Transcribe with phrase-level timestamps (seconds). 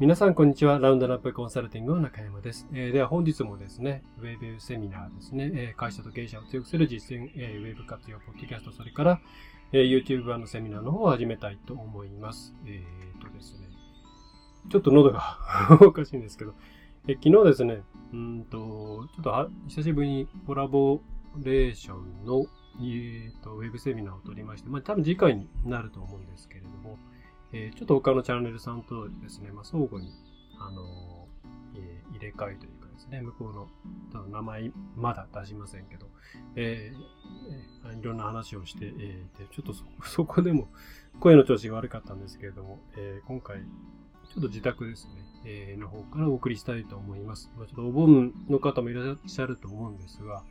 [0.00, 0.80] 皆さん、こんにちは。
[0.80, 2.66] ラウンドナップコンサルティングの中山です。
[2.72, 9.20] えー、では、本日もですね、ウェブセミナーですね、えー、会社と経営者を強くする実践、えー、ウェブ活用ポッドキャスト、それから、
[9.70, 12.56] えー、YouTube 版のセミナーの方を始めたいと思います。
[12.66, 13.68] えー、とですね、
[14.68, 15.38] ちょっと喉が
[15.80, 16.54] おかしいんですけど、
[17.06, 21.02] えー、昨日ですね、うんと、ちょっと久しぶりにコラボ
[21.40, 22.46] レーションの、
[22.80, 26.98] えー、とウェブセミナーを取りまして、まあ、多分次回になると思うんですけれども、
[27.54, 30.10] えー、ちょっと他のチャンネルさんとですね、まあ、相互に、
[30.58, 31.28] あの
[31.76, 33.68] えー、入れ替えというかですね、向こうの、
[34.12, 36.06] ただ名前まだ出しませんけど、
[36.56, 40.66] えー、いろんな話をして、えー、でちょっとそ そこでも
[41.20, 45.12] 声の調子が悪かったんですけれども、えー、今回、ちょっと自宅ですね、
[45.44, 47.52] えー、の方からお送りしたいと思います。
[47.56, 50.42] まあ、ちょっとお盆の方もいらっしゃると思うんですが、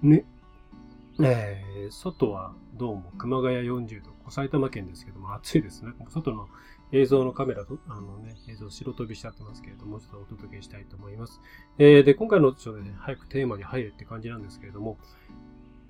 [0.00, 0.24] ね、
[1.20, 5.92] えー、外はどうも熊谷40度、埼玉県ですけども暑いですね。
[6.08, 6.48] 外の
[6.90, 11.42] 映像のカメラと、あのね、映像白飛びしちゃってますけれども、ちょっとお届けしたいと思います。
[11.78, 14.96] えー、で、今回のちょっとね、早くテーマに入るって感じなんですけれども、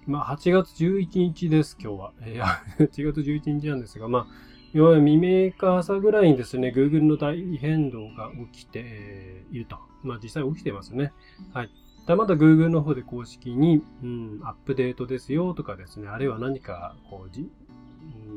[0.06, 2.12] まあ、8月11日です、今日は。
[2.22, 4.26] えー、 8月11日なんですが、まあ、
[4.72, 9.78] 要は未明か朝ぐらいにですね、Google の大変動が起きていると。
[10.02, 11.12] まあ、実際起きてますね。
[11.52, 11.70] はい。
[12.06, 17.48] だまだ Google の方で公式に、うん、アップデートですよとかですね、あるいは何かこうじ、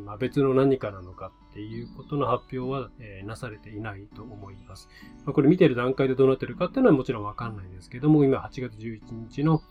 [0.05, 4.87] まあ、別の何かなのかっていうことの発表は、えー、なされていないと思います。
[5.25, 9.61] まあ、これ見てる段階でどうなってるかっていうのはもちろんわかんないですけども、今8月11日の、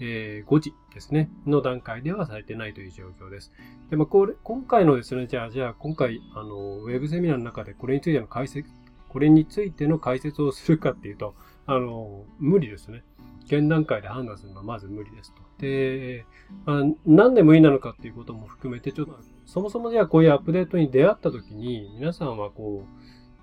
[0.00, 3.52] えー、5時ですね、の段階ではされてないという状況です。
[3.90, 8.68] で、まあ、これ、今回のですね、じゃあ、じゃあ、今回、あの、ウェブセミナーの中でこれについての解説、
[9.08, 11.34] これについての解説をするかっていうと、
[11.66, 13.02] あの、無理ですね。
[13.44, 15.42] 現段階で判断するのはまず無理ですと。
[15.58, 16.24] で、
[16.64, 22.84] まあ、なんで無理なのかっていうことも含めて、ちょっと、そもそもじゃあこういうアップデートに出会った時に、皆さんはこ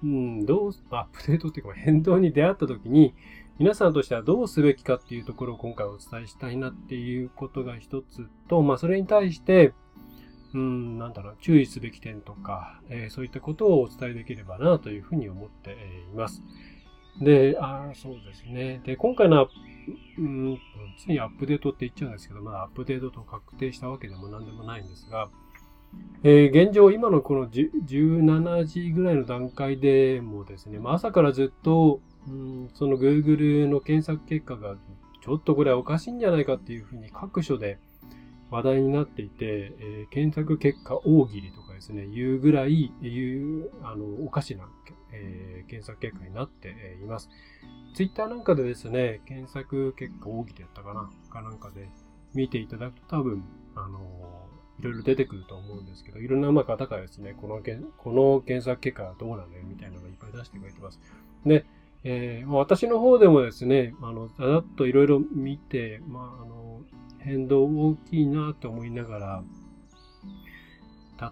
[0.03, 3.13] う、うん、どう、アップデートっていうか変動に出会った時に、
[3.57, 9.73] 皆さんとしてはどうすべきかっていうところを今回お伝えしたいなっていうことが一つと、まあそれに対して、
[10.53, 15.71] うん、なんだろう、注意すべき点とか、えー、そういったことをお伝えできればなというふうに思って
[16.11, 16.41] います。
[17.21, 18.81] で、あそうですね。
[18.85, 19.49] で、今回のアッ
[20.17, 20.59] うん、
[20.97, 25.29] ついにアップデートって言っちゃうんですけど、まだアップデートと確定したわけでも何でもないんですが、
[26.23, 34.75] えー、現状、今のこの17時ぐらいの段階でもですね、まあ、朝からずっと、うん、その Google の検索結果が
[35.21, 37.79] ちょっとこれはおかしいんじゃないかっていうふうに各所で
[38.51, 44.67] 話題になっていて、えー、検索結果大喜利とかですね、言うぐらい、言う、あの、おかしな、
[45.13, 47.29] えー、検索結果になっています。
[47.93, 51.89] ツイッターなんかでですね、検索結果大喜利やったかなかなんかで
[52.33, 53.43] 見ていただくと多分、
[53.75, 53.99] あの
[54.79, 57.61] いろいろ出てくると思うんですけど、いろんな方がですね、この
[57.97, 60.99] この検索結果はどうなのみたいなのがいっぱい出してくれてます。
[61.45, 61.65] で、
[62.03, 66.81] えー、私の方でもですね、あの、ざざっといろいろ見て、まあ、あの、
[67.19, 69.43] 変動大きいなと思いながら、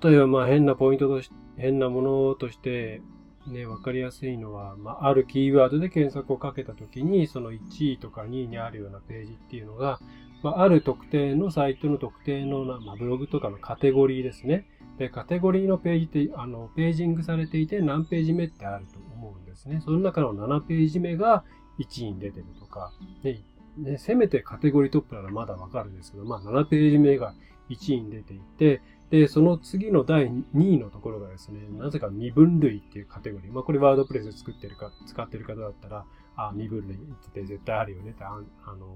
[0.04, 3.02] 例えばまあ変なポイントとし、変なものとして、
[3.48, 10.00] ね、わかりやすいのは、まあ、あるキーワードで検索をかけたときに、その1位とか2位にあるようなページっていうのが、
[10.44, 14.68] まあ、ある特定のサイトの特定の、まあ、ブログとかのカテゴリーですね。
[14.98, 19.82] で、カテゴリーのページって、あの、ページングされていて何ページ目ってあると思うんですね。
[19.84, 21.44] その中の7ページ目が
[21.80, 22.92] 1位に出てるとか、
[23.24, 23.44] ね、
[23.78, 27.34] ね、せめてカテゴリートップならまだわかるんですけど、まあ7ページ目が
[27.70, 33.54] 1位に出ていて、で、その次の第2位のところがですね、なぜか身分類っていうカテゴリー。
[33.54, 37.00] まあこれワードプレス作ってるか、使ってる方だったら、あ、身分類っ
[37.34, 38.96] て絶対あるよねって、ああの、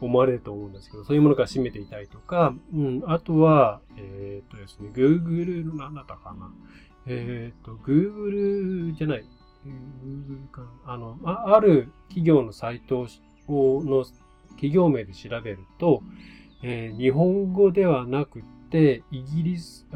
[0.00, 6.50] 思われると思うんですけど、そういうものから占めていたりとか、うん、あとは、えっ、とですね、Google の何だったかな。
[7.06, 9.24] えっ、と、Google じゃない、
[10.02, 13.06] Google かあの、あある企業のサイト
[13.48, 14.04] を、の
[14.52, 16.02] 企業名で調べると、
[16.62, 19.86] えー、日本語ではなくて、イギリス、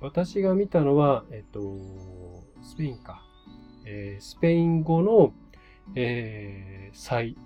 [0.00, 1.60] 私が見たのは、えっ、と、
[2.62, 3.22] スペインか。
[3.86, 5.32] えー、スペイン語の、
[5.94, 7.36] えー、サイ、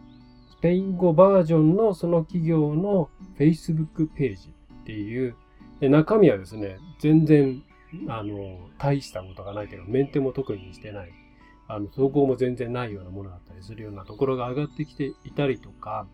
[0.50, 5.36] スペイン語バージョンのその企業の Facebook ページっていう、
[5.80, 7.62] 中身はですね、全然、
[8.08, 11.12] あの、大したことがないけど、メンテも特にしてない。
[11.68, 16.06] あの、投稿も全然ないようなものだったりするようなところが上がってきていたりとか、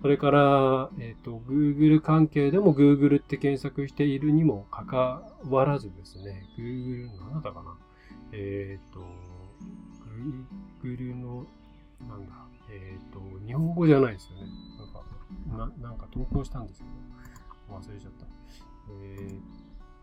[0.00, 7.76] それから、えっ、ー、と、Google 関係でも Google って検索しているにもかかわらずですね、Google の何だかな
[8.32, 9.00] えっ、ー、と、
[10.82, 11.46] Google の、
[12.08, 12.32] なんだ、
[12.70, 14.46] えっ、ー、と、日本語じゃないですよね。
[14.78, 16.86] なんか、ななんか投稿したんですけ
[17.68, 18.26] ど、忘れちゃった。
[18.90, 19.28] えっ、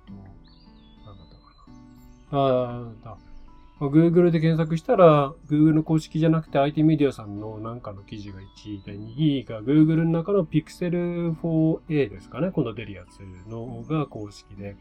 [0.06, 2.40] と、なんだったかな。
[2.40, 3.37] ああ、だ。
[3.80, 12.52] Google で検索したら、Google の公式じゃなくて IT メディアさんのなんかの記事が1位で、2位が Google の中の Pixel 4a ですかね。
[12.52, 13.20] 今度出るやつ
[13.50, 14.76] のが公式で。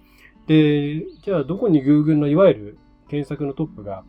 [0.46, 2.78] で、じゃあどこに Google のいわゆる
[3.08, 4.04] 検索のトップが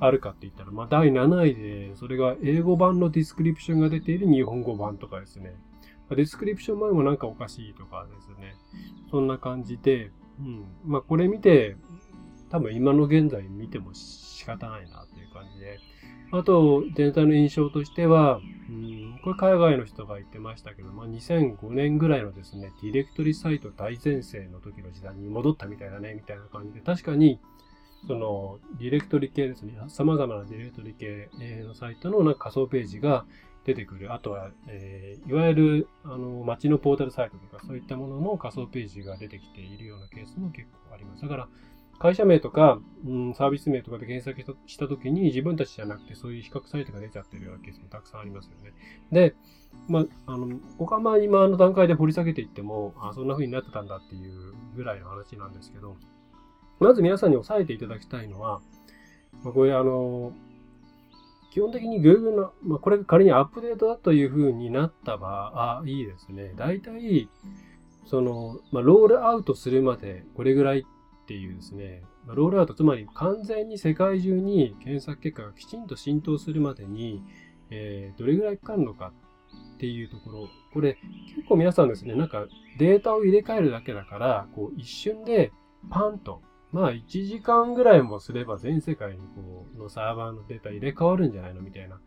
[0.00, 5.54] あるかって言ったら、まあ第7位で、それが英語版のディスクリプションが出ている日本語版とかですね。
[6.10, 8.54] ディスクリプション前もなんかおかしいとかですね。
[9.10, 10.64] そんな感じで、うん。
[10.84, 11.76] まあこれ見て、
[12.50, 13.94] 多分今の現在見ても
[14.46, 15.80] 仕方ないなっていう感じで。
[16.30, 27.40] あと、全体の印象としては、うん、これ海外の人が言ってましたけど、まあ、2005年ぐらいのですね、ディレクトリサイト大全盛の時の時代に戻ったみたいだね、みたいな感じで、確かに、
[28.06, 31.28] その、ディレクトリ系ですね、様々なディレクトリ系
[31.64, 33.24] のサイトのなんか仮想ページが
[33.64, 34.12] 出てくる。
[34.12, 41.22] あとは、えー、いわゆる、あの、街のポータルサイトとか、そういったものの仮想ページが出てきているようなケースも結構あります。
[41.22, 41.48] だから、
[41.98, 48.72] 会社名とか、うん、サービス名とかで検索したときに自分たちじゃなくてそういう比較サイトが出ちゃってるようなケースもたくさんありますよね。
[49.12, 49.34] で、
[49.88, 55.96] まあ、あの、ここはまあ今の段階で掘り下げていっても、あそんな風になってたんだっていうぐらいの話なんですけど、
[56.80, 58.60] まず皆さんに押さえていただきたいのは、
[59.42, 60.32] まあ、これあの、
[61.50, 66.52] 基本的に Google の、まあ、これ仮にアップデートだという風になった場合、いいですね。
[66.54, 67.30] 大体、
[68.04, 70.84] その、まあ、ロールアウトするまでこれぐらいっ
[71.26, 77.22] ていうですね、ロールアウト、つまり完全に世界中に検索結果がきちんと浸透するまでに、
[77.70, 79.12] えー、どれぐらいかかるのか
[79.76, 80.96] っていうところ、これ
[81.34, 82.46] 結構皆さんですね、なんか
[82.78, 85.52] データを入れ替えるだけだから、こう一瞬で
[85.90, 86.42] パンと、
[86.72, 92.00] まあ1時間ぐらいもすれば全世界にこうのサーバーのデータ入れ替わるんじゃないのみたいな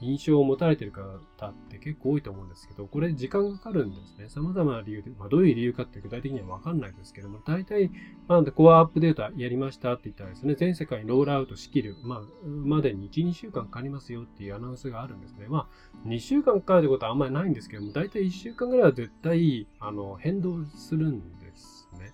[0.00, 4.28] 印象を持たれてる方って結構多いと思うんですけど、これ時間がかかるんですね。
[4.28, 7.90] 様々な理由で、まあどういう理由かって具体的にはわかんないですけども、大体、
[8.26, 15.46] まあ、コアアップデートやりましたって言ったらですね、全世界にロールアウトしきる、まあ、までに1、2週間かかりますよっていうアナウンスがあるんですね。
[15.48, 15.68] ま
[16.04, 22.12] あ、2週間かかるってことはあんまりないんですけども、大体1週間ぐらいは絶対、あの、変動するんですね。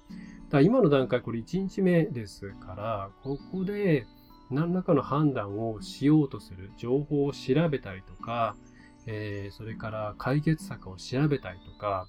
[0.48, 4.06] だ今の段階、これ1日目ですから、ここで、
[4.50, 8.56] 何らかの判断をしようとする、情報を調べたりとか、
[9.06, 12.08] えー、それから解決策を調べたりとか、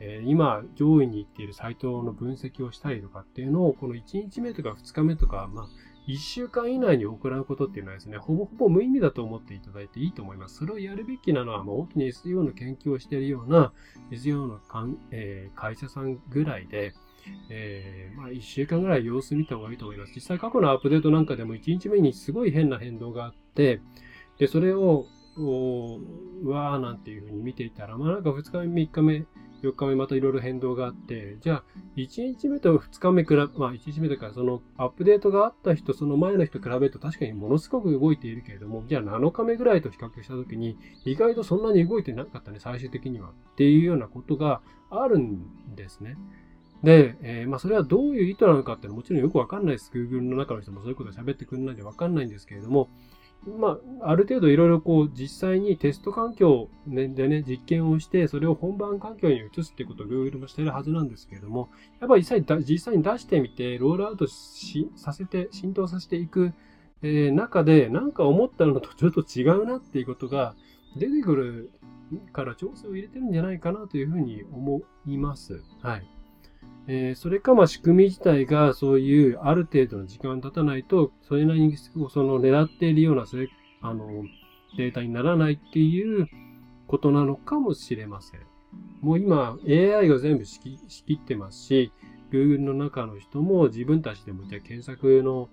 [0.00, 5.68] えー、今上位に行っているサイトの分析をしたりとかっていうのを、この1日目とか2日目とか、まあ、
[6.08, 10.56] 1週間以内に行うことっていうのはですね、ほぼほぼ無意味だと思っていただいていいと思います。
[10.56, 13.72] それをやるべきなのは、もう大きな SEO の研究をしているような
[14.10, 14.60] SEO の、
[15.12, 16.94] えー、会社さんぐらいで、
[17.50, 20.12] えー、まあ、1週間ぐらい様子見た方がいいと思います。
[20.14, 23.80] 実際過去のアップデートなんかでも1日目にすごい変な変動があって、
[24.38, 29.26] で、それを、うわーなんていうふうに見ていたら、まあなんか2日目、3日目、
[29.62, 31.64] 4日目またいろいろ変動があって、じゃあ、
[31.96, 43.30] 1日目と2日目比べ、まあ1日目だからそのアップデートがあった人、その前の人比べると確かにものすごく動いているけれども、じゃあ7日目ぐらいと比較したときに、意外とそんなに動いてなかったね、最終的には。
[43.30, 46.16] っていうようなことがあるんですね。
[46.82, 49.90] で、えー、まあそれはどういう意図なのかってもちろんよくわかんないです。
[49.94, 52.88] Google の中の人もそういうことを喋ってくれないんでわかんないんですけれども、
[53.46, 61.68] まあ、ある程度いろいろこう実際にテスト環境でね、実験をして、それを本番環境に移すっていうことを Google もしてるはずなんですけれども、
[62.00, 66.52] やっぱり実際実際に出してみて、ロールアウトしさせて、浸透させていく、
[67.02, 70.54] えー、中で、なんか思ったのとちょっと違うなっていうことが
[70.96, 71.70] 出てくる
[72.32, 75.62] から調整を入れてるんじゃないかなというふうに思います。
[75.80, 76.06] はい。
[76.88, 83.48] えー、それか、まあ、仕組み自体がそういうある程度の時間経たないと、それなりにその狙っているようなそれ
[83.80, 84.24] あの
[84.76, 86.28] データにならないっていう
[86.86, 88.40] ことなのかもしれません。
[89.00, 90.78] もう今 AI が全部仕切
[91.14, 91.92] ってますし、
[92.30, 95.48] Google の中の人も自分たちでもじゃ検索の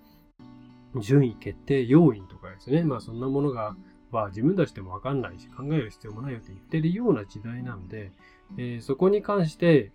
[1.01, 2.83] 順位決定要因とかですね。
[2.83, 3.75] まあそんなものが、
[4.11, 8.11] は自分たちでもわかんないし考える必要もないよって言ってるような時代なんで、
[8.57, 9.91] えー、そこに関して、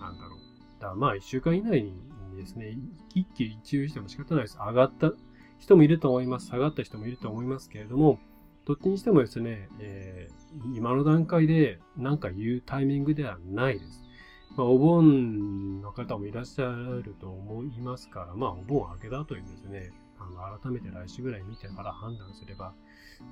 [0.00, 0.82] なんだろう。
[0.82, 1.92] だまあ、一週間以内に
[2.36, 2.76] ですね、
[3.14, 4.56] 一喜一憂しても仕方ないです。
[4.56, 5.12] 上がった
[5.58, 6.46] 人もいると思います。
[6.46, 8.18] 下がった人もいると思いますけれども、
[8.64, 14.04] どっちにしてもですね、えー、今の段階で何か言うタイミングではないです。
[14.56, 22.74] まあ、お盆の方もいらっしゃると思いますから、まあ、お盆明けだというですね、あの、改めて来週ぐらい見てから判断すれば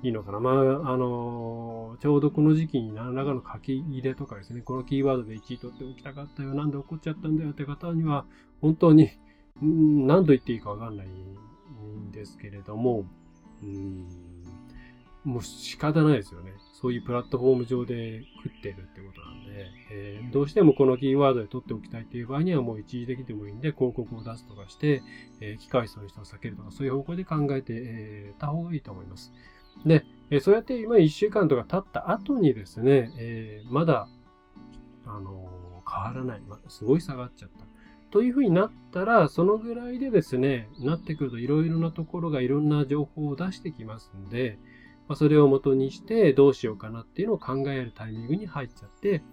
[0.03, 0.39] いいのかな。
[0.39, 8.25] まあ、あのちょうどこの時期に何らかの書き入れとかですね、このキーワードで1位取っておきたかったよ、なんで起こっちゃったんだよって方には、
[8.61, 9.09] 本当に、
[9.63, 13.05] ん何と言っていいかわかんないんですけれども、
[13.61, 14.07] うん
[15.25, 16.53] もう仕方ないですよね。
[16.73, 25.03] そういうプラットフォーム上で食ってるってことなんで、えー、どうしてもこのキーワードで取っておきたいっていう場合にはもう一時的でもいいんで広告を出すとかして、
[25.41, 29.33] えー、機械損失を避けるとかそういう方向で考えて、えー、た方がいいと思います。
[29.85, 34.07] で、え、そうやって今1週間とか経った後にですね、えー、まだ、
[35.05, 37.65] あのー、変わらない、まあ、すごい下がっちゃった。
[38.11, 44.57] というふうになったら、そのぐらいでですね、なってくるといろいろなところがいろんな情報を出してきますんで、
[45.07, 49.23] まあ、それを元にしてどうしようかなっていうのを考えるタイミングに入っちゃって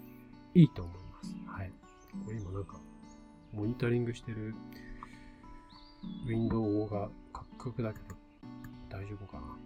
[0.54, 1.36] いいと思います。
[1.46, 1.72] はい。
[2.24, 2.80] これ今なんか、
[3.52, 4.54] モニタリングしてる
[6.26, 8.16] ウィンドウがカクカクだけど
[8.88, 9.56] 大丈夫かな。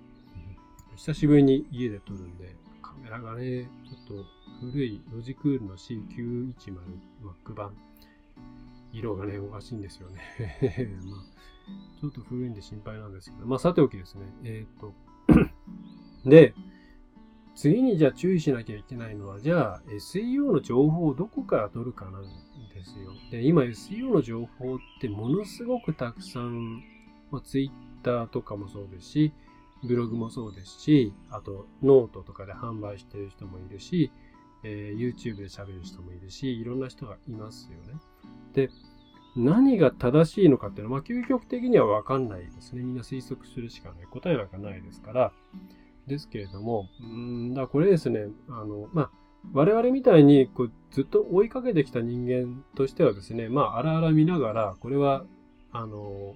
[1.01, 4.27] 久しぶりに家で撮るんで、カメラがね、ちょっと
[4.61, 6.53] 古いロジクールの C910
[7.25, 7.75] Mac 版。
[8.93, 10.21] 色がね、おかしいんですよね。
[11.07, 14.27] まあ、ちょっと古いんで心配なんですけど、まあ、さておきですね。
[14.45, 14.93] えっ、と、
[16.29, 16.55] で、
[17.55, 22.29] 次にじゃあ注意しなきゃいけないのは、じゃあ SEO の情報をどこから取るかなんで
[22.85, 23.15] すよ。
[23.31, 26.83] で、今 SEO の情報ってものすごくたくさん、
[27.31, 29.33] まあ、Twitter とかもそうですし、
[29.83, 34.11] ブログもそうですし、あとノートとかで販売してる人もいるし、
[34.63, 38.01] えー、YouTube で喋る人もいるし、いろんな人がいますよね。
[38.53, 38.71] で、
[39.37, 42.83] 何が正しいのかっていうのは、まあ、究極的にはわかんないですね。
[42.83, 44.07] みんな推測するしかない。
[44.11, 45.33] 答えなんかないですから。
[46.07, 49.11] ですけれども、うん、だこれですね、あの、まあ、
[49.53, 55.25] 我々みたいにこうずっと追いかけてきた人間としてはですね、まあ、あらあら見ながら、これは、
[55.73, 56.35] あの、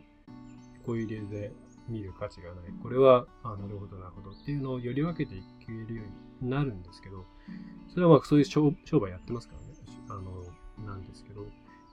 [0.86, 1.52] こういう理由で
[1.88, 2.72] 見る価値がない。
[2.82, 6.02] これは、あなるほど、なるほどっていうのをより分けていけるよ
[6.40, 7.24] うになるんですけど、
[7.88, 9.66] それはまあそういう商売やってますからね、
[10.08, 11.46] あの、なんですけど、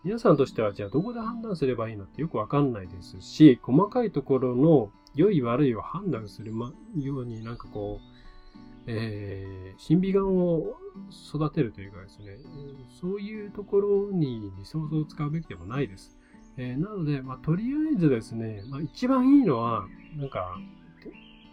[0.03, 6.53] 皆さんとしてはじゃあどこで判断すればいいのってよくわかんないですし、細かいところの良い悪いを判断する
[6.97, 8.21] ようになんかこう、
[8.87, 10.75] えー、審美眼を
[11.33, 12.37] 育てるというかですね、
[12.99, 16.17] そういうところにリソースを使うべきでもないです。
[16.57, 20.57] えー、なので、まあ、とりあえずですね、まあ、一番いいのは、なんか、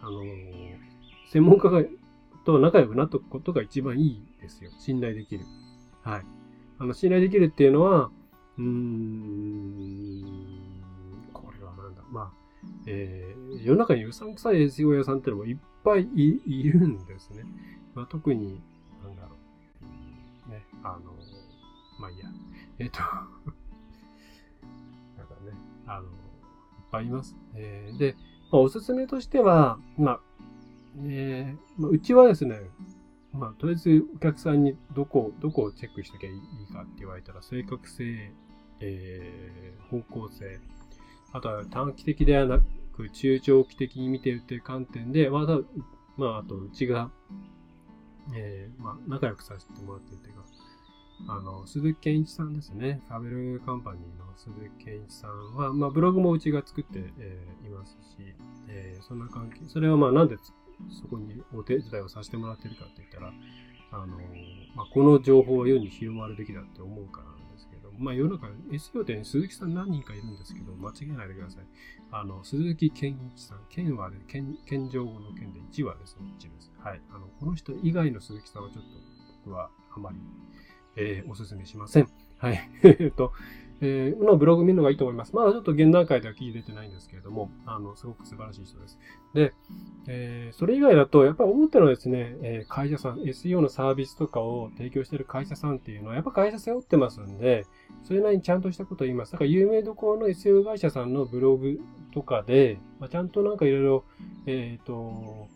[0.01, 0.77] あのー、
[1.31, 1.83] 専門家が
[2.45, 4.71] と仲良くなったことが一番いいですよ。
[4.79, 5.45] 信頼できる。
[6.01, 6.25] はい。
[6.79, 8.09] あの、信頼できるっていうのは、
[8.57, 10.23] うーん、
[11.31, 12.01] これはなんだ。
[12.09, 12.31] まあ、
[12.87, 17.43] えー、世の中にうさんくさい SEO 屋さんっていうのもいっぱいいるんですね。
[17.93, 18.59] まあ、特に、
[19.03, 19.35] なんだろ
[20.47, 20.51] う。
[20.51, 21.13] ね、あの、
[21.99, 22.25] まあいいや。
[22.79, 23.01] えっ、ー、と
[25.29, 25.57] なんかね、
[25.87, 26.09] あの、いっ
[26.91, 27.35] ぱいいます。
[27.55, 28.15] えー、で、
[28.51, 30.19] まあ、おすすめとしては、まあ、
[31.03, 32.59] えー、まあ、うちはですね、
[33.31, 38.31] まあ、とりあえずお客さんにどこ、どこをチェックしなきゃいいかって言われたら、正確性、
[38.79, 40.59] えー、方向性、
[41.31, 42.59] あとは短期的ではな
[42.95, 45.59] く中長期的に見てるっていう観点で、まあ、
[46.17, 47.11] まあ、あとうちが、
[48.35, 50.43] えー、まあ、仲良くさせてもらってるっていうか、
[51.27, 53.01] あの、鈴木健一さんですね。
[53.07, 58.35] ファベルカンパニーの鈴木健一さんは、まあ、ブログもうちが作って、えー、いますし、
[58.67, 60.37] えー、そんな関係、それはまあ、なんで
[60.89, 63.33] そこにお手伝いをさせてもらってるかって言ったら、
[63.91, 64.17] あの、
[64.75, 71.65] まあ、この情報は世に広まるべきだって思うからなんですけどまあ世の中 SEO って鈴木さん何人かいるんですけど、間違えないでください。
[72.11, 76.71] あの、鈴木健一さん、健はね、健、健常の健で1はですね、1です。
[76.79, 77.01] はい。
[77.11, 78.89] あの、この人以外の鈴木さんはちょっと
[79.45, 80.17] 僕はあまり、
[80.99, 82.09] えー、お勧めしません。
[82.37, 82.69] はい。
[82.83, 83.31] えっと、
[83.81, 85.33] えー、のブログ見るのがいいと思います。
[85.35, 88.99] まだちょっと現段階では記事出てないんですけれども、あの、すごく素晴らしい人です。
[89.33, 89.53] で、
[90.07, 97.65] えー、それ以外だと、やっぱり大手のですね、えー、会社さん、SEO のサービスとかを提供している会社さんっていうのは、やっぱ会社背負ってますんで、
[98.03, 99.31] それなりにちゃんとしたことを言います。
[99.31, 101.79] だから有名どころの SEO 会社さんのブログ
[102.13, 104.03] とかで、まあ、ちゃんとなんかいろいろ、
[104.45, 105.47] えっ、ー、と、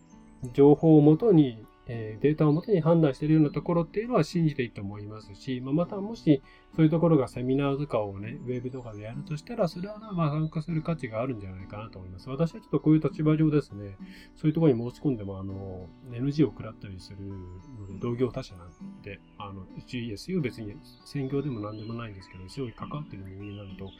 [0.53, 6.41] 情報をもとにえ、データをもとに判断しているようなところっていうのは信じていいと思いますし、まあ、またもし
[6.75, 12.29] そういうところがセミナーとかをね、ウェブとかでやるとしたら、それはまあ参加する価値があるんじゃないかなと思います。
[12.29, 13.97] 私はちょっとこういう立場上ですね、
[14.35, 18.69] そういうところに申し込んでも、あの、NG を食らったりするので、同業他社なん
[19.03, 20.75] で、あの、SEO 別に
[21.05, 23.91] 専業でも何でもないんですけど、SEO に関わっている人間になると、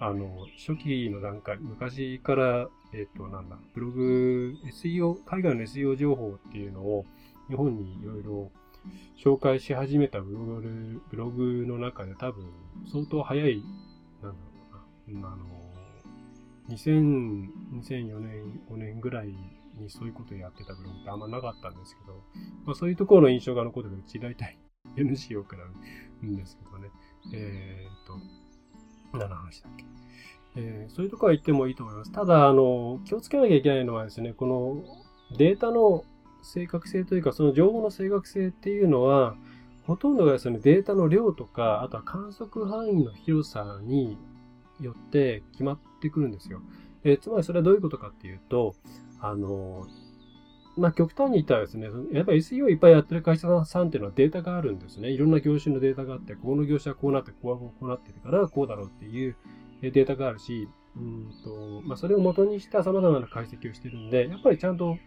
[0.00, 7.04] あの、初期の段階、昔から、えっ、と、なんだ、ブログ、SEO、海外の SEO 情報っていうのを、
[7.48, 8.50] 日本にいろいろ
[9.22, 12.46] 紹介し始めたブログブログの中で多分
[12.90, 13.62] 相当早い、
[14.22, 15.38] なんだろうな、あの、
[16.68, 17.48] 2000
[17.80, 19.28] 2004年、5年ぐらい
[19.78, 22.22] にそういうことをやってたブログってあんまなかったんですけど、
[22.64, 24.58] まあ、そういうところの印象が残ってるうち大体
[24.96, 25.64] NC を食ら
[26.22, 26.88] うんですけどね。
[27.32, 28.06] えー、っ
[29.12, 29.84] と、何の話だっけ。
[30.56, 32.12] えー、そういうところは言ってもいいと思います。
[32.12, 36.04] ただ、あの、気をつけなきゃいけないのはですね、このデータの
[36.42, 39.36] 正確性というか、その情報の正確性っていうのは、
[39.86, 44.18] ほとんどがですね、データの量とか、あとは観測範囲の広さに
[44.80, 46.60] よって決まってくるんですよ。
[47.04, 48.74] え、つまりそれはどういうことかっていうと、
[49.20, 49.86] あの、
[50.76, 55.10] まあ、極端に言ったらですね、やっぱり SEO いっぱいやってる会社さんっていうのはデータがあるんですね。
[55.10, 59.36] いろんな業種のデータがあって、ここの業種はこうなって、ここはこうなってるから、こうだろうっていう
[59.82, 64.98] データがあるし、うんと、まあ、それを元にした様々な解析をしてるんで、やっぱりちゃんと、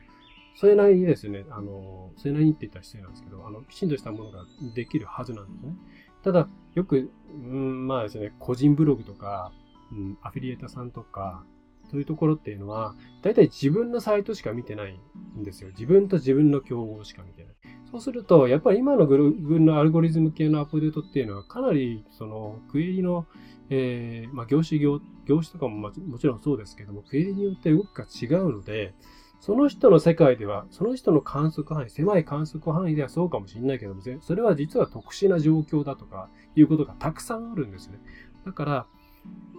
[0.55, 5.75] それなりにですね、あの、それなりにって言ったら失礼なんですけど、あの、きちんとしたものができるはずなんですね。
[6.23, 9.51] ただ、よく、うん、まあですね、個人ブログとか、
[9.91, 11.43] うん、アフィリエーターさんとか、
[11.89, 14.97] そういうところっていうのは、大体自分のサイトしか見てない
[15.37, 15.69] んですよ。
[15.69, 17.53] 自分と自分の競合しか見てない。
[17.91, 23.25] そうすると、やっぱり今の Google のアルゴリズム系のアップデートっていうのは、かなり、その、クエリの、
[23.69, 28.93] えー、まあ、業種業、業種とかももちろんそうですけども、クエリによって動きが違うので、
[29.41, 37.99] その人の世界では、その人の観測範囲、狭い観測範囲ではそうかもしれないけども、それは実は特殊な状況だとか、いうことがたくさんあるんですね。
[38.45, 38.85] だから、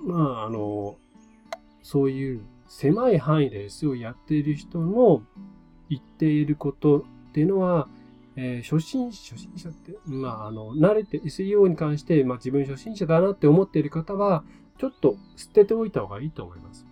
[0.04, 0.96] まあ、あの、
[1.82, 5.22] そういう狭い範囲で S をやっている人の
[5.90, 7.88] 言っていることっていうのは、
[8.36, 14.44] えー、初心、初心者って、まあ、あの、慣れて、SEO に関して、まあ、自分初心者だなって思っている方は、
[14.78, 16.86] ちょっと捨てておいた方がいいと思います。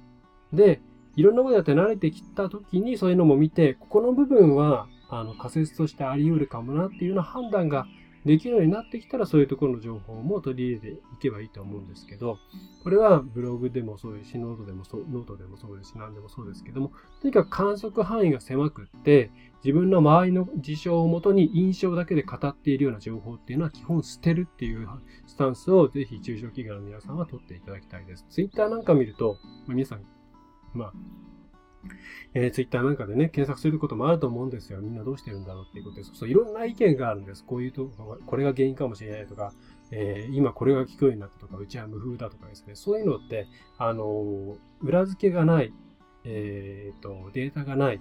[0.52, 0.80] で、
[1.16, 7.86] いろんなことやって慣れてきた時にそういうのも見て、ここの部分は、あの、仮説としてあり得るかもなっていうような判断が
[8.24, 12.38] できるようになってきたらそういうところの情報も取り入れていけばいいと思うんですけど、
[12.84, 19.30] これはブログでもそうですし、ノートでもそう、ノートでもそうですし、何でもそうですけども、とにかく観測範囲が狭くって、
[19.64, 24.88] 自分の周りの事象をもとに印象だけで語っているような情報っていうのは基本捨てるっていう
[25.26, 28.26] スタンスをぜひ中小企業の皆さんは取っていただきたいです。
[28.30, 30.04] ツイッターなんか見ると、まあ皆さん、
[30.74, 30.92] まあ、
[32.34, 34.80] えー、ツイッターなんかでね、検索することもあると思うんですよ。
[34.80, 37.44] みんなどうしてるんだろうっていうことで、そうそういろんな意見があるんです。
[37.44, 37.86] こういうと、
[38.26, 39.52] これが原因かもしれないとか、
[39.90, 42.74] えー、今これが聞くようになったとか、うちは無風だとかですね。
[42.74, 43.46] そういうのって、
[43.78, 45.72] あのー、裏付けがない、
[46.24, 48.00] えっ、と、データがない、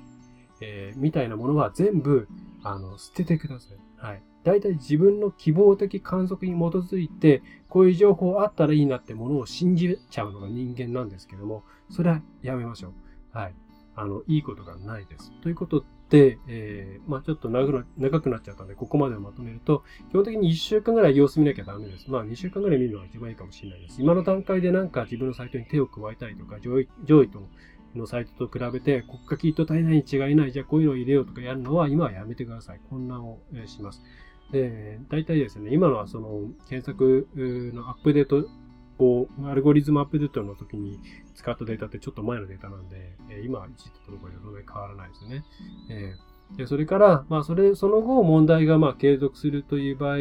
[0.62, 2.28] えみたいなものは全部、
[2.64, 3.78] あの、捨ててください。
[3.98, 4.22] はい。
[4.44, 13.38] 大体自分の希望的観測に基づいて、こういう情報あったらいいなってものを信じちゃうのが人間なんですけども、それはやめましょう。
[13.38, 13.54] はい。
[13.96, 15.32] あの、いいことがないです。
[15.42, 17.84] ということで、えー、まあちょっと長
[18.22, 22.10] くなっちゃったんで、ここまでをまとめると、基本的に1週間ぐらい様子見なきゃダメです。
[22.10, 24.02] まあ2週間ぐらい見るのが一番いいかもしれないです。
[24.02, 27.48] 今の段階でなんか自分のサイトに手を加えたりとか、上位上位と
[27.96, 32.82] のサイトと比べて、国家キット体内に違いない、じゃあこういうのを入れようとかやるのは、今はやめてください。
[32.90, 34.02] 混乱をします。
[34.52, 38.50] で、大体ですね、今のはその検索のアップデート
[39.04, 41.00] を、アルゴリズムアップデートの時に
[41.36, 45.46] 使ったデータってちょっと前のデータなんで、え今いじったところでそんなに変わらないですよね。
[45.90, 50.18] えー、でそれから、まあ、それ、その後問題がまあ継続するという場合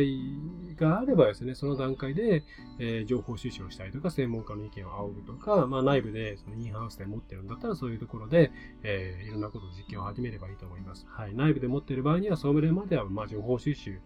[0.76, 2.44] があればですね、その段階で、
[2.78, 11.06] えー、情報収集をしたりとか、専門家の意見を仰ぐとか、まあ、内部でそのインハウスで持ってるんだったら、そういうところで、えー、いろんなことを実験を始めればいいと思います。
[11.08, 11.34] はい。
[11.34, 13.98] 内部で持っている場合には、それまでは、まあ、情報収集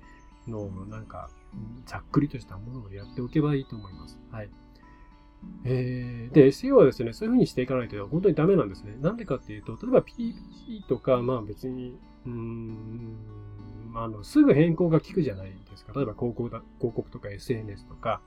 [0.47, 1.31] の、なんか、
[1.87, 4.19] ざっくりとしたものをやっておけばいいと思います。
[4.31, 4.51] はい。
[5.65, 8.97] えー、で、SEO はですね、そういうふうにしていかないと本当にダメなんですね。
[9.01, 13.17] なんでかっていうと、例えば PPC とか、まあ別に、うーん、
[13.95, 15.93] あの、すぐ変更が効くじゃないですか。
[15.95, 18.21] 例えば広告だ広告とか SNS とか、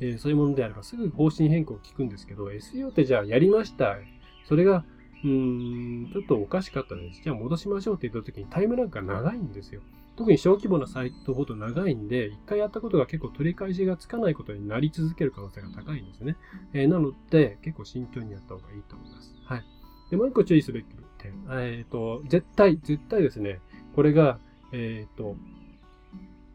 [0.00, 3.96] えー、そういうものであればすぐ方針変更効くんですけど、SEO ってじゃあやりました。
[4.44, 4.84] それが、
[5.24, 7.22] うーん、ちょっとおかしかったです。
[7.22, 9.80] じゃあ戻しましょうって言った時にタイムラグが長いんですよ。
[10.16, 16.36] 特に小規模なサイトほど長いんで、一回やったことが結構取り返しがつかないことになり続ける可能性が高いんですね。
[16.72, 19.34] えー、なので、結構慎重にやった方がいいと思います。
[19.44, 19.64] はい。
[20.10, 20.86] で、もう一個注意すべき
[21.18, 21.32] 点。
[21.50, 23.60] えっ、ー、と、絶対、絶対ですね、
[23.94, 24.38] これが、
[24.72, 25.36] えっ、ー、と、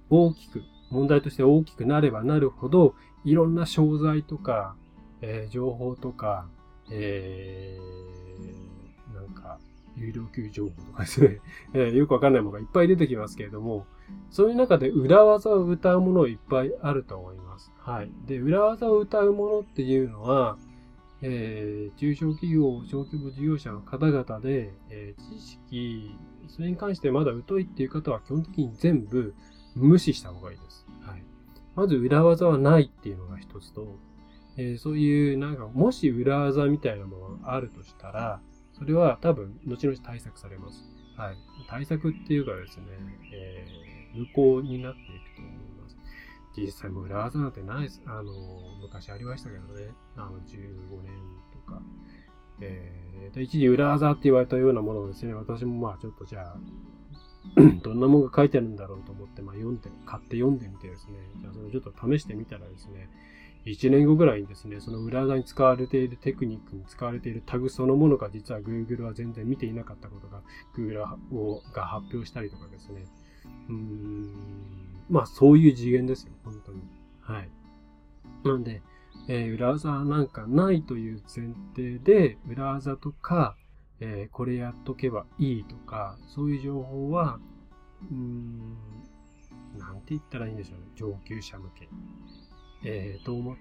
[0.10, 4.76] 大きく、問題として大きくなればなるほど、いろんな商材とか、
[5.22, 6.48] え、情報とか、
[6.90, 8.71] えー、
[9.96, 11.40] 有料級情報とかですね、
[11.74, 13.86] えー、よくわかんないものがいっぱい出てきますけれども、
[14.30, 17.72] そういう中で裏技を歌うものいっぱいあると思います。
[17.78, 18.12] はい。
[18.26, 20.58] で、裏技を歌うものっていうのは、
[21.22, 26.16] えー、中小企業、小規模事業者の方々で、えー、知識、
[26.48, 29.34] それに関してまだ疎いっていう方は基本的に全部
[29.76, 30.86] 無視した方がいいです。
[31.02, 31.24] はい。
[31.76, 33.98] まず裏技はないっていうのが一つと、
[34.58, 38.42] えー、そういう、なんか、もし裏技みたいなものがあるとしたら、
[38.82, 40.84] それは多分、後々対策されます。
[41.16, 41.36] はい。
[41.70, 42.86] 対策っていうかですね、
[43.32, 45.98] えー、無効になっていくと思います。
[46.58, 48.02] 実際も裏技なんてないです。
[48.08, 48.34] あの、
[48.82, 51.14] 昔ありましたけどね、あの、15年
[51.54, 51.80] とか。
[52.60, 56.58] えー、一時裏技って言われたようなものをですね、私もまあちょっとじゃあ、
[57.84, 63.10] どんなものが書いてあるんだろうと思って、まあ読んで、買って読んでみてですね、じゃあそれちょっと試してみたらですね、
[63.66, 70.42] 1年後ぐらいにですね、その裏側に使われているテクニックに使われているタグそのものが実は Google は全然見ていなかったことが
[70.76, 71.00] Google
[71.72, 73.06] が発表したりとかですね。
[73.70, 74.34] うーん、
[75.10, 76.82] まあそういう次元ですよ、本当に。
[77.22, 77.50] はい。
[78.44, 78.82] なんで、
[79.28, 83.56] えー、裏技なんかないという前提で、裏技とか、
[84.02, 87.40] えー、これやっとけばいいとか、そういう情報は、
[88.10, 88.76] うーん、
[89.78, 90.86] なんて言ったらいいんでしょうね。
[90.96, 91.88] 上級者向け。
[92.84, 93.56] えー、と思っ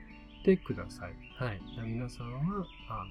[0.44, 1.14] てください。
[1.37, 1.61] はい。
[1.85, 3.07] 皆さんは、あ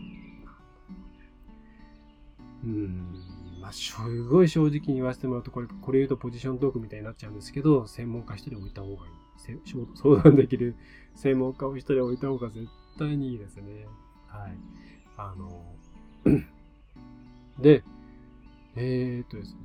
[2.64, 3.14] うん、
[3.62, 9.20] まあ、すごい正直に言わせてもらうと、これ、これ言うとポジショントークみたいになっちゃうんですけど、専門家一人置いた方がいい。
[9.96, 10.76] 相談できる
[11.16, 13.86] 専門家を一人置いた方が絶対にいいですね。
[14.28, 14.58] はい。
[15.16, 15.76] あの、
[17.62, 17.84] で、
[18.76, 19.60] えー、っとですね。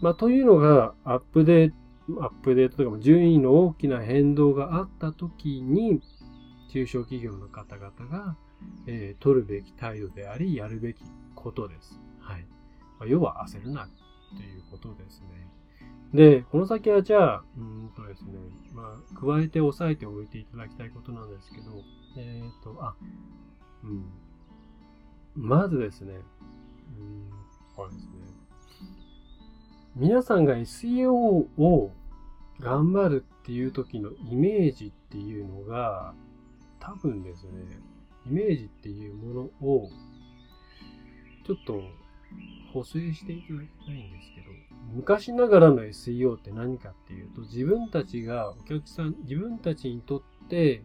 [0.00, 6.00] まあ、というのが、アップデート、アップデートとかも順位の大きな変動があった時に、
[6.70, 8.36] 中小企業の方々が、
[8.86, 11.02] えー、取るべき態度であり、やるべき
[11.34, 12.00] ことです。
[12.20, 12.46] はい。
[12.98, 13.88] まあ、要は焦るな
[14.36, 15.48] ということですね。
[16.12, 18.32] で、この先はじゃあ、うんとですね、
[18.72, 21.82] まあ、加えて押さえておいていただきたいことなんですけど、
[22.16, 22.94] えっ、ー、と、あ、
[23.82, 24.04] うん。
[25.34, 26.20] まずですね、
[26.98, 27.30] うん、
[27.74, 28.10] これですね。
[29.96, 31.92] 皆さんが SEO を
[32.60, 36.14] 頑張るっていう時のイメージっていうのが、
[36.80, 37.50] 多分ですね、
[38.26, 39.90] イメージっていうものを、
[41.46, 41.82] ちょっと
[42.72, 44.46] 補正していただきたいんですけど、
[44.94, 50.82] 昔ながらの SEO って何かっていうと、自分たちがお客さん、自分たちにとって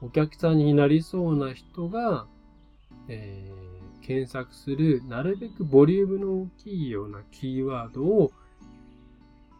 [0.00, 2.26] お客さんになりそうな人が、
[3.08, 8.32] えー、検索する、なるべくボリュームの大きいようなキーワードを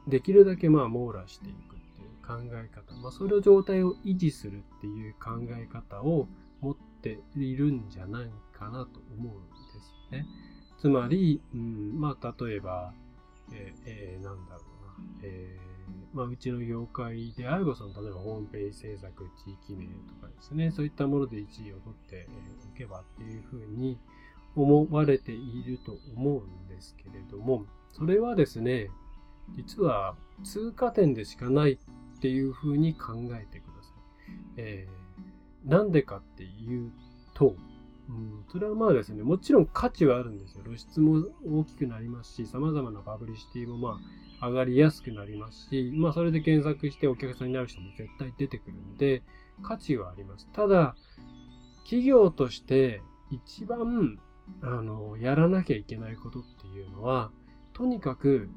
[0.06, 6.28] できるだけまあ網羅していくっていう考え方、まあ、それを状態を維持するっていう考え方を
[6.60, 10.26] 持っているんじゃないかなと思うんですよね。
[10.78, 12.92] つまり、うん、まあ、例えば、
[13.50, 22.28] えー、えー、なんだろうな、えー、まあ、うちの業界であれば、その、例えばホームページ制作、地域名とかですね、そういったもので1位を取って
[22.74, 23.98] おけばっていうふうに
[24.56, 28.90] 思われていると思うんですけれども、それはですね、
[29.56, 31.78] 実は通過点でしかないっ
[32.20, 34.32] ていうふうに考えてください。
[34.56, 36.92] えー、なんでかっていう
[37.34, 37.56] と、
[38.08, 40.62] うん、それはまあですね、もちろん価値はあるんですよ。
[40.64, 44.00] 露出も大きくなりますし、様々なパブリシティもま
[44.40, 49.22] あ上がりやすくなりますし、まあそれで検索してお客さんになる人も絶対出てくるんで、
[49.62, 50.48] 価値はあります。
[50.52, 50.96] ただ、
[51.84, 54.18] 企業として一番、
[54.62, 57.30] あの、やらなきゃいけないことっていうのは、
[57.72, 58.48] とにかく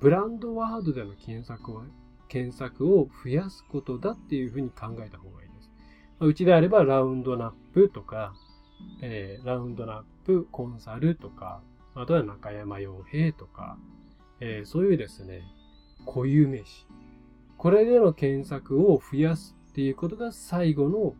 [0.00, 1.82] ブランドワードでの検索を、
[2.28, 5.70] 検索を増やすことだっていうふうに考えた方がいいです。
[6.20, 8.34] うちであればラウンドナップとか、
[9.02, 11.60] えー、ラウンドナップコンサルとか、
[11.94, 13.78] あとは中山洋平とか、
[14.40, 15.42] えー、そういうですね、
[16.04, 16.86] 固有名詞。
[17.56, 21.14] これでの検索を増やすっていうことが最後の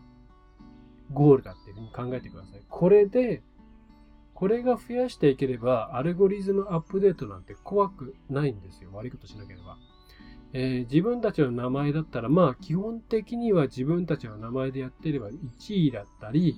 [1.12, 2.62] ゴールだっていうふうに考えてください。
[2.68, 3.42] これで
[4.36, 8.90] これが増やしていければ、アルゴリズムアップデートなんて怖くないんですよ。
[8.92, 9.78] 悪いことしなければ。
[10.52, 15.38] えー、自分たちの名前だったら、まあ、基本的には自分たちの名前でやってれば1
[15.74, 16.54] 位だったり、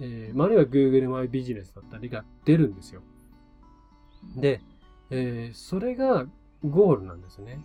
[0.00, 3.02] えー、あるいは Google マイビジネスだったりが出るんですよ。
[4.36, 4.60] で、
[5.10, 6.26] えー、それが
[6.64, 7.60] ゴールなんですね。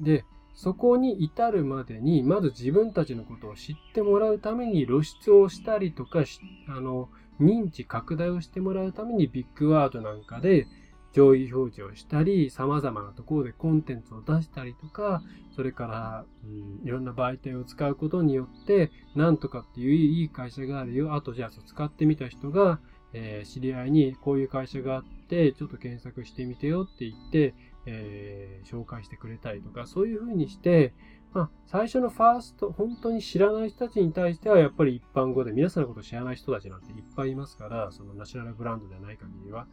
[0.00, 6.24] で、そこに至るまでに、まず自分たちのことを知ってもらうために露出をしたりとか、
[6.68, 7.08] あの、
[7.40, 10.66] 認知拡大をしてもらうためにビッグワードなんかで
[11.12, 15.22] 上位表示をしたり、様々なところでコンテンツを出したりとか、
[15.54, 21.14] それから、うん、いろんな媒体を使うことによって、なんとかっていういい会社があるよ。
[21.14, 22.80] あとじゃあ使ってみた人が、
[23.12, 30.94] えー、知り合いにこういう会社があって、ちょっと検索してみてよって言って、えー、紹介してくれたりとか、そういうふうにして、
[31.34, 39.66] まあ、最初のファースト、本当に知らない人たちに対しては、やっぱり一般語で皆さんのことを知らない人たちなんていっぱいいますから、そのナショナルブランドではない限りは、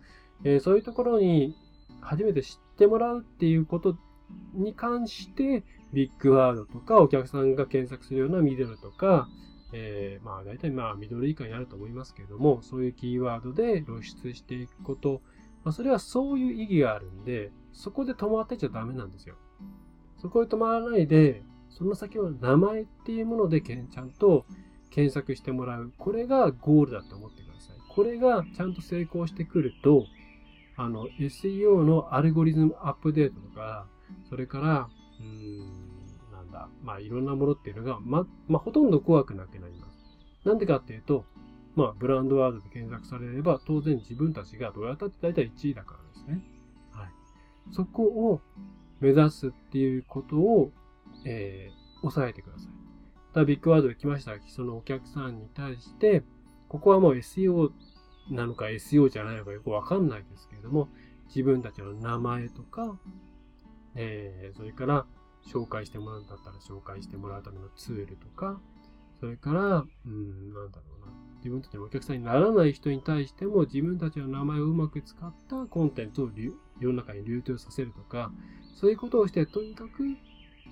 [0.43, 1.55] えー、そういうところに
[2.01, 3.97] 初めて知ってもらうっていうこと
[4.53, 9.27] に関して、ビッグワードとかお客さんが検索するようなミドルとか、
[9.73, 15.21] えー、まあ大体まあミドル以下になると思いますけれども、そういうキーワードで露出していくこと、
[15.63, 19.35] まあ、それはそういう意義があるんで、そこで止まってちゃダメなんですよ。
[20.17, 24.45] そこで止まらないで、その先は名前っていうものでけんちゃんと
[24.89, 25.93] 検索してもらう。
[25.97, 27.77] これがゴールだと思ってください。
[27.87, 30.05] これがちゃんと成功してくると、
[30.77, 33.87] あの、SEO のアルゴリズムアップデートとか、
[34.29, 35.59] それから、うーん、
[36.31, 39.99] なんだ、まあいろんなものっていうのが、ま、まあほとんど怖くなくなります。
[40.45, 41.25] なんでかっていうと、
[41.75, 46.43] まあブランドワードで検索されれば、当然自分たちがどうやったって大体1位だからですね。
[46.91, 47.09] はい。
[47.71, 48.41] そこを
[49.01, 50.71] 目指すっていうことを、
[51.25, 52.67] えー、抑えてください。
[53.33, 56.23] ただビッグワードで来ましたそのお客さんに対して、
[56.67, 57.71] ここはもう SEO
[58.29, 60.89] なのか SEO じゃないのかよくわかんないですけれども、
[61.27, 62.97] 自分たちの名前とか、
[63.95, 65.05] えー、それから
[65.45, 68.59] 紹介してもらうんだったら紹介してもらうためのツールとか、
[69.19, 69.61] それから、
[70.05, 71.13] うん、なんだろうな。
[71.37, 76.29] 自分たちのお客さんにならない人に対しても自分たちの名前をうまく使ったコンテンツを
[76.79, 78.31] 世の中に流通させるとか、
[78.75, 80.03] そういうことをして、とにかく、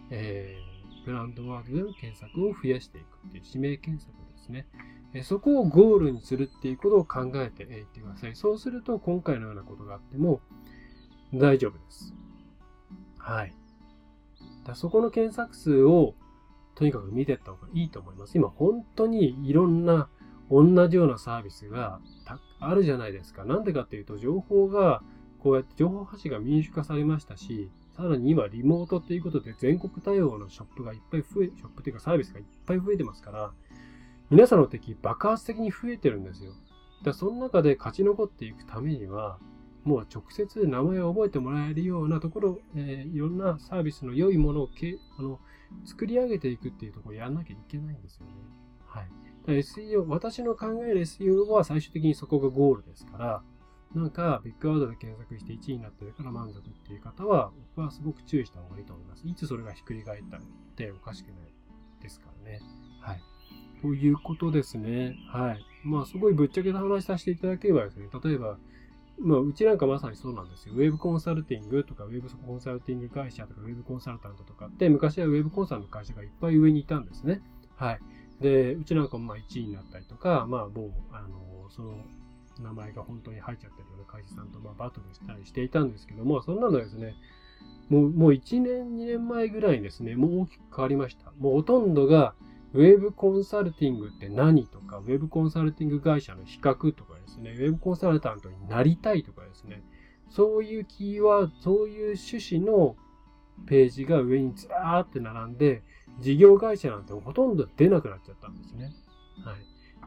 [0.09, 4.67] えー、ブランドワードでの検索を増やしていくっていう指名検索ですね。
[5.13, 8.35] えそこをゴールにするっていうことを考えていってください。
[8.35, 10.41] そうすると、今回のようなことがあっても
[11.33, 12.13] 大丈夫です。
[13.17, 13.53] はい。
[14.65, 16.13] だそこの検索数を
[16.75, 18.37] とにかく見ていった方がいいと思います。
[18.37, 20.09] 今本当にいろんな
[20.49, 21.99] 同じようなサービスが
[22.59, 23.45] あるじゃないですか。
[23.45, 25.01] なんでかっていうと、情報が、
[25.39, 33.51] こうやって情報発信が民主化されましたし、さらに今リモートっていうことで全国対応のショップがいっぱい増え、ショップっていうかサービスがいっぱい増えてますから、
[34.29, 36.51] 皆さんの敵爆発的に増えてるんですよ。
[37.03, 39.39] だその中で勝ち残っていくためには、
[39.83, 45.39] もう直接名前を覚えてもらえるようなところ、えー、いろんなサービスの良いものをけあの
[45.85, 48.33] 作り上げていくっていうところをやんなきゃいけないんですよね。
[48.85, 49.07] はい。
[49.47, 53.43] SEO、私の考える SEO は最終的にそこがゴールですから、
[53.97, 59.27] なんかビッグワードで検索して1位になってるから満足っていう方は、僕はすごく注意した方がいいと思います。
[59.27, 60.39] いつそれがひっくり返ったっ
[60.75, 61.35] ておかしくない
[62.01, 62.61] ですからね。
[63.01, 63.21] はい。
[63.81, 65.15] ということですね。
[65.29, 65.65] はい。
[65.83, 68.57] まあ、すごいぶっちゃけた話させていただければですね、例えば、
[69.19, 70.75] まあ、うちなんかまさにそうなんですよ。
[70.75, 77.41] ウェブコンサルティングとか、ウェブコンサルティング会社とか、ウェブコンサルタントとかって、昔はウェブコンサルの会社がいっぱい上にいたんですね。
[77.75, 77.99] はい。
[78.41, 81.95] で、うちなんかもまあ1位になったりとか、まあもう、あの、その
[82.61, 87.15] 名前が本当に入っちゃってるような会社さんとまバトルしたりしていたんですけども、そんなのですね、
[87.89, 91.31] もう、もう1年、2年前ぐらいにですね、もう大きく変わりました。
[91.39, 92.35] もうほとんどが、
[92.73, 99.83] ウェブコンサルティングって何とか、ウェブコンサルティング会社の比較とかですね、ウェブコンサルタントになりたいとかですね、
[100.29, 102.95] そういうキーワード、そういう趣旨の
[103.65, 105.83] ページが上にずらーって並んで、
[106.19, 108.91] 事業会社なんてほとんど出なくなっちゃったんですね。
[109.45, 109.55] はい。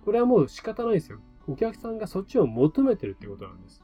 [0.05, 1.21] これはもう仕方ないですよ。
[1.51, 3.83] お客さんがそっちを求めてるってことなんです。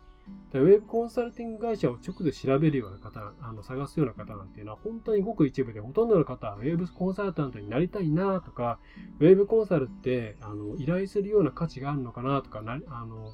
[0.52, 8.79] でウェブコンサルティング会社を直で調べるような方、あの探すような方なんていうのは本当にごく一部で、ほとんどの方はウェブコンサルタントになりたいなとか、
[9.20, 13.33] ウェブコンサルってあの依頼するような価値があるのかなとかなあの、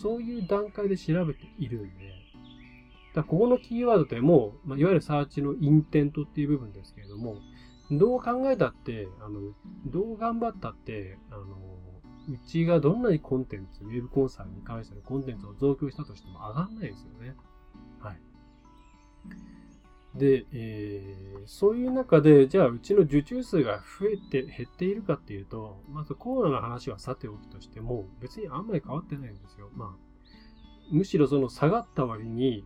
[0.00, 2.12] そういう段階で調べているんで、
[3.14, 7.36] だここのキーワードってもう、まあ、いわゆるサーチのインテントっていう部分ですけれども、
[7.90, 9.40] どう考えたって、あの、
[9.86, 11.44] どう頑張ったって、あの、
[12.28, 17.34] うちがどんなにコンテンツ、ウェブコンサルに関してのコンテンツを増強したとしても上がんないですよね。
[18.00, 18.18] はい。
[20.14, 29.70] で、えー、そういう中で、じゃあうちの受注数が増えて、減っているかっていうと、まずコロナの話はさておきとしても、別にあんまり変わってないんですよ。
[29.74, 30.04] まあ、
[30.90, 32.64] むしろその下がった割に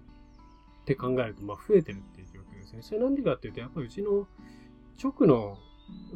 [0.82, 2.82] って考えると、まあ増えてるっていう状況ですね。
[2.82, 4.28] それなんでかっていうと、やっぱりうちの
[5.02, 5.58] 直の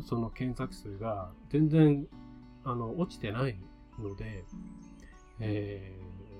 [0.04, 2.06] その検索数が全然
[2.64, 3.58] あの落ちてない
[3.98, 4.44] ので、
[5.40, 5.98] え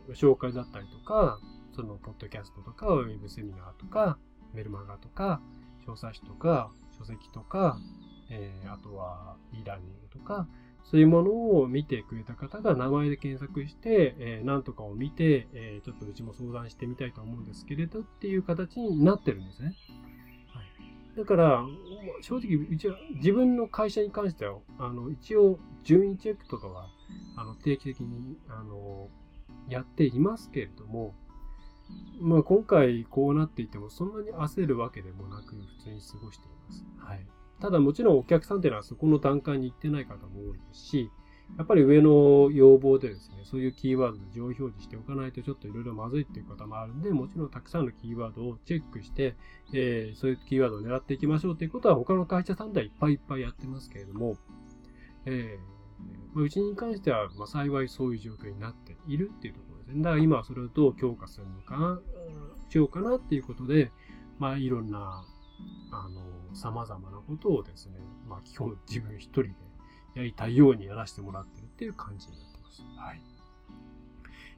[0.08, 1.38] ー、紹介だったりとか、
[1.74, 4.18] そのポッドキャストとか、ウェブセミナーとか、
[4.54, 5.40] メルマガとか、
[5.86, 7.78] 小冊子とか、書籍とか、
[8.30, 10.46] えー、あとは e ラーニングとか、
[10.84, 19.74] そういうものを見てくれた方が名前で検索して、えー、何とかを見て、えー、ちょっとうちも相談してみたいと思うんですけれどっていう形になってるんですね。
[21.16, 21.64] だから、
[22.22, 26.88] 正直、一応、自分の会社に関しては、あの、一応、順位チェックとかは、
[27.36, 29.10] あの、定期的に、あの、
[29.68, 31.14] やっていますけれども、
[32.20, 36.84] まあ、今回こうなっていても、そんなに焦るわけでもなく、普通に過ごしています。
[36.98, 37.26] はい。
[37.60, 41.10] ただ、もちろんお客さんっていうのはそこの段階に行ってない方も多いですし、
[41.58, 49.36] やっぱり上の要望でですね、そういうキーワードで上位表示しておかないとちょっといろいろまずいっていうこともあるんで、もちろんたくさんのキーワードをチェックして、
[49.74, 54.36] えー、そういうキーワードを狙っていきましょうっていうことは他の会社さんではいっぱいいっぱいやってますけれども、
[55.26, 55.72] えー、
[56.34, 60.02] まあ、うちに関しては、ま、幸いそういう状況になっているっていうところですね。
[60.02, 62.00] だから今はそれをどう強化するのか、
[62.70, 63.92] しようかなっていうことで、
[64.38, 65.24] まあいろんな、
[65.92, 69.54] あの、様々なことをですね、まあ基本自分一人で
[70.14, 72.82] やりたいようにやらせてもらってるっていう感じになってます。
[72.96, 73.20] はい。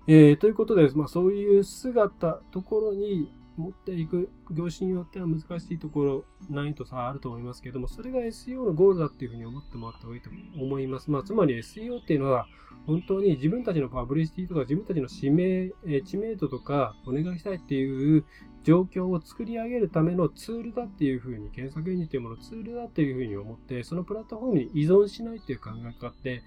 [0.07, 11.11] えー、ということで、まあそういう姿、ところに持っていく業種によっては難しいところ、難易度差あると思いますけども、それが SEO のゴールだっていうふうに思ってもらった方がいいと思います。
[11.11, 12.47] まあ、つまり SEO っていうのは、
[12.87, 18.25] 本当に自分たちのパブリシティとか自分たちの指名、え知名度とかお願いしたいっていう
[18.63, 26.43] 状況を作り上げるためのツールだっていうふうに、検索エンジンというものをツールだっていうふうに思って、そのプラットフォームに依存しないっていう考え方って、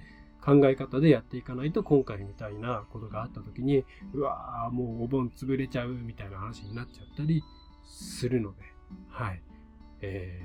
[0.48, 3.84] 考え方でやっていかないと今回みたいなことがあった時に
[4.14, 7.44] うわーもうお盆潰れちゃうみたいな話になっちゃったり
[7.86, 8.64] するので。
[9.10, 9.42] はい。
[10.00, 10.42] え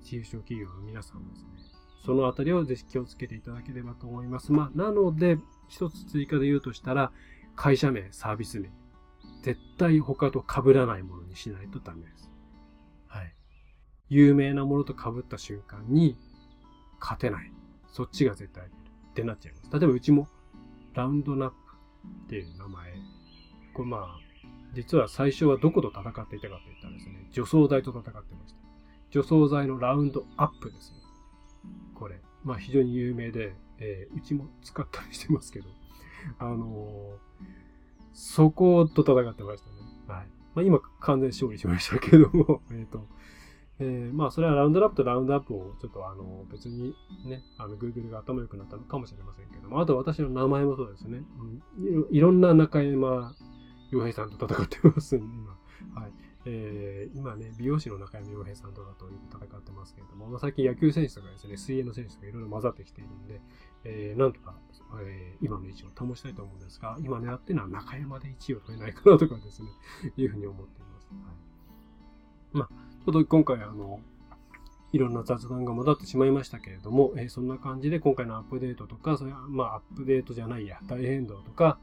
[0.00, 1.48] ー、中小企業の皆さんですね
[2.06, 4.50] そのあたりをぜひ気をつけていただければと思います。
[4.50, 5.36] まあなので
[5.68, 7.12] 一つ追加で言うとしたら
[7.56, 8.70] 会社名サービス名。
[9.42, 12.30] 絶対他と被らないものにしないとダメです。
[13.08, 13.34] はい。
[14.08, 16.16] 有名なものと被った瞬間に
[16.98, 17.52] 勝てない。
[17.92, 18.68] そっちが絶対っ
[19.14, 19.78] てなっちゃいます。
[19.78, 20.28] 例えばうちも
[20.94, 21.56] ラウンドナップ
[22.26, 22.92] っていう名前。
[23.74, 24.20] これまあ、
[24.74, 28.60] 実は最初はどこと戦っていたかといったらですね、除草剤と戦ってました。
[29.10, 30.98] 除草剤のラウンドアップですね。
[31.94, 32.20] これ。
[32.44, 35.66] まあ非常に有名で、えー、うちも使ったりしてますけど、
[36.38, 37.46] あのー、
[38.12, 39.76] そこと戦ってましたね。
[40.08, 40.26] はい。
[40.54, 43.06] まあ今完全勝利しましたけども、 えっ、と、
[43.80, 51.22] えー、まあ、それはラウンドラップとラウンドアップをちょっとあの別にね、あの Google が頭良くなったのかもしれませんけども、あと私の名前もそうですね。
[51.78, 53.34] うん、いろんな中山
[53.90, 55.58] 洋平さんと戦ってますんで、 今。
[56.00, 56.12] はい。
[56.46, 63.40] えー、今ね、美容師の中山洋平さんとかと戦ってますけれども、まあ、最近野球選手とかですね、水泳の選手とかいろいろ混ざってきているんで、
[63.84, 64.58] えー、なんとか、
[65.02, 69.70] えー、今の位置を保ちたいと思うんですが、今狙ってるのは中山で1位を取れないかなとかですね、
[70.16, 71.08] いうふうに思っています。
[71.10, 74.00] はい、まあちょっと今回あの、
[74.92, 81.78] いろんな雑談が戻ってしまいましたけれども、えー、そんな感じで今回のアップデートとか、それはまあアップデートじゃないや、大変動とか、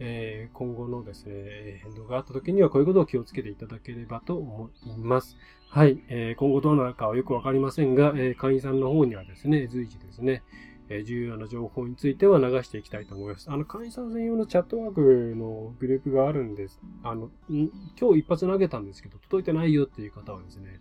[0.00, 5.36] えー、今後のですね、変動があった時にはこういうことを気をつけていただければと思います。
[5.68, 10.42] はい、えー、今後どうなるかはよくわかりませんが、え、会員さんの方にはですね、随時ですね、
[10.88, 13.50] え重要な情報については流していきたいと思います。
[13.50, 16.80] あの、会員さん専用のチャットワークのグループがあるんです。
[17.02, 20.80] あの、今日一発投げたんですけど、届いてないよっていう方はですね、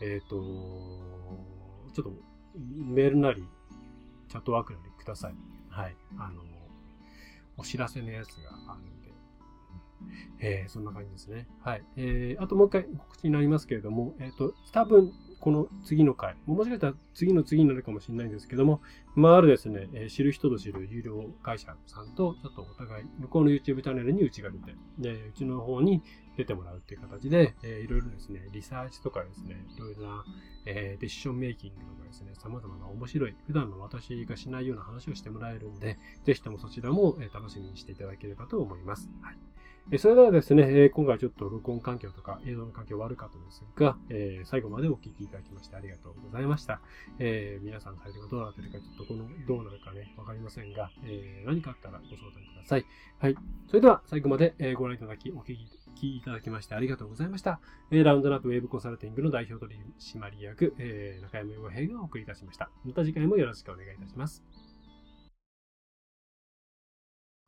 [0.00, 0.36] えっ、ー、と、
[1.92, 2.12] ちょっと
[2.56, 3.44] メールなり、
[4.28, 5.34] チャットワークなりください。
[5.68, 5.96] はい。
[6.18, 6.42] あの、
[7.56, 9.10] お知らせのやつがあるんで。
[10.40, 11.46] えー、そんな感じですね。
[11.60, 11.84] はい。
[11.96, 18.82] えー、あともう一回告知になりますけれども、えっ、ー、と、多分、この次の回、もしかしたら次の次になるかもしれないんですけども、
[19.14, 26.02] まあ、あるですね、え、知る人ぞ知る有料会社さんと、ちょっとお互い、向こうの YouTube チャンネルにうちが出て、で、うちの方に
[26.36, 30.24] 出てもらうっていう形で、えー、いろいろですね、リサーチとかですね、いろいろな、
[30.66, 39.10] えー、ディッションメイキングとかですね、様々な面白い、普段の私がしないような話をしてもらえるんで、ぜひともそちらも、え、楽しみにしていただければと思います。
[39.22, 39.38] はい。
[39.98, 46.80] それではですね、今回ちょっと録音環境とか映像の環境悪かったですが、え、最後までお聞きいただきましてありがとうございました。
[47.18, 52.86] えー、皆さんのサイトがどうなってるか、ちょっとこの、どうなるかね、わかりませんが、えー、何かあったらご相談ください。
[53.18, 53.36] はい。
[53.66, 55.56] それでは最後までご覧いただき、お聞
[55.96, 57.60] きいただきましてありがとうございました。
[57.90, 60.74] ラウンドナップウェブコンサルティングの代表取締役、
[61.20, 62.70] 中山洋平がお送りいたしました。
[62.84, 64.69] また次回もよろしくお願いいたします。